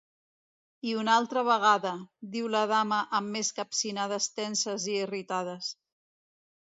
"I 0.91 0.95
una 1.01 1.11
altra 1.15 1.43
vegada", 1.49 1.91
diu 2.37 2.49
la 2.55 2.61
dama 2.71 3.01
amb 3.21 3.35
més 3.37 3.53
capcinades 3.59 4.31
tenses 4.41 4.89
i 4.95 5.01
irritades. 5.07 5.71